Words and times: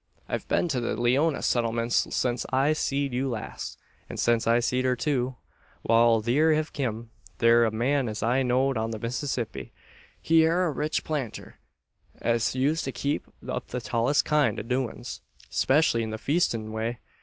I've 0.27 0.47
been 0.47 0.67
to 0.69 0.79
the 0.79 0.99
Leeona 0.99 1.43
settlements 1.43 2.07
since 2.15 2.43
I 2.51 2.73
seed 2.73 3.13
you 3.13 3.29
last, 3.29 3.77
and 4.09 4.19
since 4.19 4.47
I 4.47 4.59
seed 4.59 4.83
her 4.83 4.95
too. 4.95 5.35
Wal, 5.83 6.23
theer 6.23 6.55
hev 6.55 6.73
kum 6.73 7.11
thur 7.37 7.65
a 7.65 7.69
man 7.69 8.09
as 8.09 8.23
I 8.23 8.41
knowed 8.41 8.77
on 8.77 8.89
the 8.89 8.97
Mississippi. 8.97 9.71
He 10.19 10.43
air 10.43 10.65
a 10.65 10.71
rich 10.71 11.03
planter, 11.03 11.59
as 12.19 12.55
used 12.55 12.83
to 12.85 12.91
keep 12.91 13.27
up 13.47 13.67
the 13.67 13.79
tallest 13.79 14.25
kind 14.25 14.59
o' 14.59 14.63
doin's, 14.63 15.21
'specially 15.51 16.01
in 16.01 16.09
the 16.09 16.17
feestin' 16.17 16.71
way. 16.71 16.97